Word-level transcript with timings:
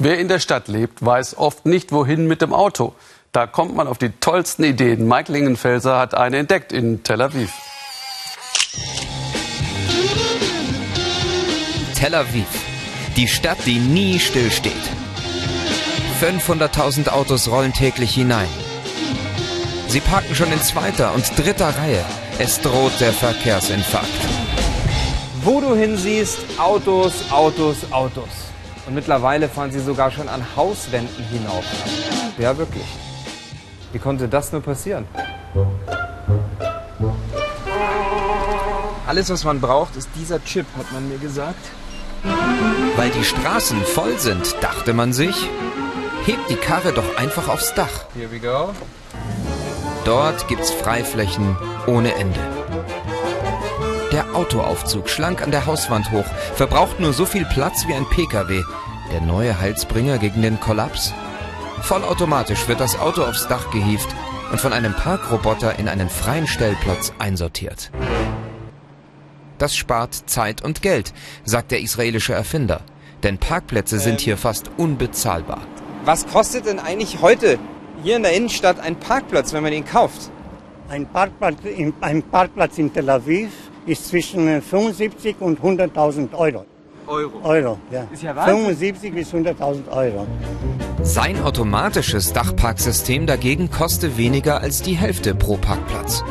Wer 0.00 0.20
in 0.20 0.28
der 0.28 0.38
Stadt 0.38 0.68
lebt, 0.68 1.04
weiß 1.04 1.36
oft 1.38 1.66
nicht, 1.66 1.90
wohin 1.90 2.28
mit 2.28 2.40
dem 2.40 2.54
Auto. 2.54 2.94
Da 3.32 3.48
kommt 3.48 3.74
man 3.74 3.88
auf 3.88 3.98
die 3.98 4.10
tollsten 4.10 4.62
Ideen. 4.62 5.08
Mike 5.08 5.32
Lingenfelser 5.32 5.98
hat 5.98 6.14
eine 6.14 6.36
entdeckt 6.36 6.72
in 6.72 7.02
Tel 7.02 7.20
Aviv. 7.20 7.52
Tel 11.96 12.14
Aviv, 12.14 12.46
die 13.16 13.26
Stadt, 13.26 13.58
die 13.66 13.80
nie 13.80 14.20
stillsteht. 14.20 14.72
500.000 16.20 17.08
Autos 17.08 17.50
rollen 17.50 17.72
täglich 17.72 18.14
hinein. 18.14 18.48
Sie 19.88 20.00
parken 20.00 20.32
schon 20.36 20.52
in 20.52 20.62
zweiter 20.62 21.12
und 21.12 21.24
dritter 21.36 21.70
Reihe. 21.76 22.04
Es 22.38 22.60
droht 22.60 23.00
der 23.00 23.12
Verkehrsinfarkt. 23.12 24.06
Wo 25.42 25.60
du 25.60 25.74
hinsiehst, 25.74 26.38
Autos, 26.56 27.14
Autos, 27.32 27.90
Autos. 27.90 28.48
Und 28.88 28.94
mittlerweile 28.94 29.50
fahren 29.50 29.70
sie 29.70 29.80
sogar 29.80 30.10
schon 30.10 30.30
an 30.30 30.42
Hauswänden 30.56 31.22
hinauf. 31.26 31.64
Ja, 32.38 32.56
wirklich. 32.56 32.86
Wie 33.92 33.98
konnte 33.98 34.28
das 34.28 34.50
nur 34.50 34.62
passieren? 34.62 35.06
Alles, 39.06 39.28
was 39.28 39.44
man 39.44 39.60
braucht, 39.60 39.94
ist 39.96 40.08
dieser 40.14 40.42
Chip, 40.42 40.64
hat 40.78 40.90
man 40.90 41.06
mir 41.06 41.18
gesagt. 41.18 41.60
Weil 42.96 43.10
die 43.10 43.24
Straßen 43.24 43.82
voll 43.84 44.18
sind, 44.18 44.56
dachte 44.62 44.94
man 44.94 45.12
sich, 45.12 45.36
hebt 46.24 46.48
die 46.48 46.56
Karre 46.56 46.92
doch 46.94 47.18
einfach 47.18 47.48
aufs 47.48 47.74
Dach. 47.74 48.06
Here 48.14 48.30
we 48.30 48.40
go. 48.40 48.70
Dort 50.06 50.48
gibt's 50.48 50.70
Freiflächen 50.70 51.58
ohne 51.86 52.14
Ende. 52.14 52.40
Der 54.12 54.34
Autoaufzug 54.34 55.10
schlank 55.10 55.42
an 55.42 55.50
der 55.50 55.66
Hauswand 55.66 56.10
hoch, 56.12 56.24
verbraucht 56.54 56.98
nur 56.98 57.12
so 57.12 57.26
viel 57.26 57.44
Platz 57.44 57.86
wie 57.86 57.92
ein 57.92 58.08
Pkw. 58.08 58.62
Der 59.12 59.20
neue 59.20 59.60
Heilsbringer 59.60 60.16
gegen 60.16 60.40
den 60.40 60.58
Kollaps? 60.58 61.12
Vollautomatisch 61.82 62.66
wird 62.68 62.80
das 62.80 62.98
Auto 62.98 63.22
aufs 63.22 63.48
Dach 63.48 63.70
gehievt 63.70 64.08
und 64.50 64.60
von 64.62 64.72
einem 64.72 64.94
Parkroboter 64.94 65.78
in 65.78 65.88
einen 65.88 66.08
freien 66.08 66.46
Stellplatz 66.46 67.12
einsortiert. 67.18 67.90
Das 69.58 69.76
spart 69.76 70.14
Zeit 70.14 70.64
und 70.64 70.80
Geld, 70.80 71.12
sagt 71.44 71.70
der 71.70 71.80
israelische 71.80 72.32
Erfinder. 72.32 72.80
Denn 73.22 73.36
Parkplätze 73.36 73.98
sind 73.98 74.20
hier 74.20 74.38
fast 74.38 74.70
unbezahlbar. 74.78 75.60
Was 76.04 76.26
kostet 76.26 76.64
denn 76.64 76.78
eigentlich 76.78 77.20
heute 77.20 77.58
hier 78.02 78.16
in 78.16 78.22
der 78.22 78.32
Innenstadt 78.32 78.80
ein 78.80 78.96
Parkplatz, 78.96 79.52
wenn 79.52 79.62
man 79.62 79.72
ihn 79.74 79.84
kauft? 79.84 80.30
Ein 80.88 81.06
Parkplatz, 81.06 81.56
in, 81.64 81.92
ein 82.00 82.22
Parkplatz 82.22 82.78
in 82.78 82.90
Tel 82.90 83.10
Aviv 83.10 83.50
ist 83.88 84.08
zwischen 84.08 84.60
75 84.62 85.36
und 85.40 85.60
100.000 85.60 86.34
Euro. 86.34 86.64
Euro. 87.06 87.40
Euro, 87.42 87.78
ja. 87.90 88.06
Ist 88.12 88.22
ja 88.22 88.36
Wahnsinn. 88.36 88.76
75 88.76 89.14
bis 89.14 89.32
100.000 89.32 89.90
Euro. 89.90 90.26
Sein 91.02 91.42
automatisches 91.42 92.34
Dachparksystem 92.34 93.26
dagegen 93.26 93.70
koste 93.70 94.18
weniger 94.18 94.60
als 94.60 94.82
die 94.82 94.94
Hälfte 94.94 95.34
pro 95.34 95.56
Parkplatz. 95.56 96.22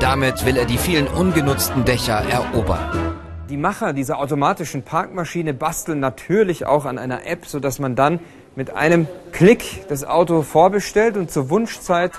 Damit 0.00 0.46
will 0.46 0.56
er 0.56 0.64
die 0.64 0.78
vielen 0.78 1.06
ungenutzten 1.06 1.84
Dächer 1.84 2.24
erobern. 2.30 3.14
Die 3.50 3.58
Macher 3.58 3.92
dieser 3.92 4.18
automatischen 4.18 4.82
Parkmaschine 4.82 5.52
basteln 5.52 6.00
natürlich 6.00 6.64
auch 6.64 6.86
an 6.86 6.96
einer 6.96 7.26
App, 7.26 7.44
sodass 7.44 7.78
man 7.78 7.94
dann 7.94 8.18
mit 8.56 8.74
einem 8.74 9.06
Klick 9.32 9.86
das 9.88 10.04
Auto 10.04 10.42
vorbestellt 10.42 11.18
und 11.18 11.30
zur 11.30 11.50
Wunschzeit 11.50 12.12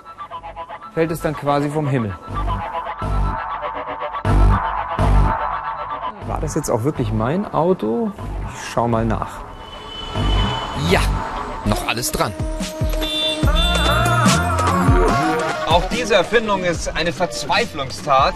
fällt 0.94 1.11
es 1.11 1.22
dann 1.22 1.35
quasi 1.35 1.69
vom 1.69 1.88
Himmel. 1.88 2.16
Das 6.44 6.55
jetzt 6.55 6.69
auch 6.69 6.83
wirklich 6.83 7.13
mein 7.13 7.52
Auto? 7.53 8.11
Ich 8.53 8.69
schau 8.73 8.88
mal 8.88 9.05
nach. 9.05 9.45
Ja, 10.91 11.00
noch 11.63 11.88
alles 11.88 12.11
dran. 12.11 12.33
Auch 15.67 15.83
diese 15.89 16.16
Erfindung 16.16 16.66
ist 16.66 16.89
eine 16.89 17.13
Verzweiflungstat, 17.13 18.35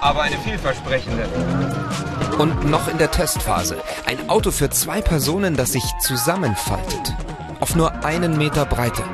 aber 0.00 0.22
eine 0.22 0.36
vielversprechende. 0.38 1.28
Und 2.36 2.68
noch 2.68 2.88
in 2.88 2.98
der 2.98 3.12
Testphase. 3.12 3.76
Ein 4.06 4.28
Auto 4.28 4.50
für 4.50 4.68
zwei 4.68 5.00
Personen, 5.00 5.56
das 5.56 5.72
sich 5.72 5.84
zusammenfaltet. 6.02 7.14
Auf 7.60 7.76
nur 7.76 8.04
einen 8.04 8.36
Meter 8.36 8.66
Breite. 8.66 9.04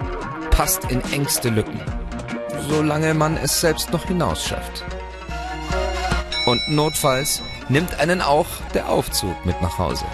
Passt 0.50 0.90
in 0.90 1.02
engste 1.12 1.50
Lücken. 1.50 1.80
Solange 2.68 3.12
man 3.12 3.36
es 3.36 3.60
selbst 3.60 3.92
noch 3.92 4.06
hinausschafft. 4.06 4.84
Und 6.46 6.60
notfalls 6.68 7.42
nimmt 7.68 7.98
einen 8.00 8.20
auch 8.20 8.46
der 8.74 8.88
Aufzug 8.88 9.44
mit 9.44 9.60
nach 9.62 9.78
Hause. 9.78 10.04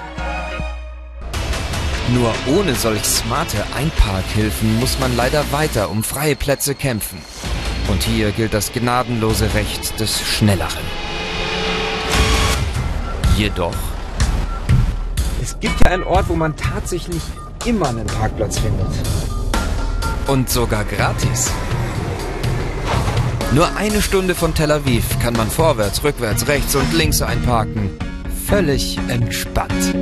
Nur 2.15 2.33
ohne 2.47 2.75
solch 2.75 3.05
smarte 3.05 3.65
Einparkhilfen 3.77 4.79
muss 4.81 4.99
man 4.99 5.15
leider 5.17 5.45
weiter 5.53 5.91
um 5.91 6.03
freie 6.03 6.37
Plätze 6.37 6.75
kämpfen. 6.75 7.19
Und 7.89 8.03
hier 8.03 8.33
gilt 8.33 8.55
das 8.55 8.73
gnadenlose 8.73 9.53
Recht 9.55 9.99
des 10.01 10.21
Schnelleren. 10.21 10.85
Jedoch 13.37 13.75
Es 15.43 15.59
gibt 15.61 15.81
ja 15.85 15.93
einen 15.93 16.05
Ort, 16.05 16.29
wo 16.29 16.35
man 16.35 16.57
tatsächlich 16.57 17.23
immer 17.65 17.89
einen 17.89 18.07
Parkplatz 18.07 18.59
findet. 18.59 18.87
und 20.27 20.51
sogar 20.51 20.85
gratis. 20.85 21.51
Nur 23.55 23.75
eine 23.77 24.03
Stunde 24.03 24.35
von 24.35 24.55
Tel 24.55 24.71
Aviv 24.71 25.19
kann 25.21 25.33
man 25.35 25.51
vorwärts, 25.51 26.05
rückwärts, 26.05 26.47
rechts 26.49 26.75
und 26.77 26.93
links 26.93 27.23
einparken. 27.23 27.91
Völlig 28.47 28.99
entspannt. 29.09 29.95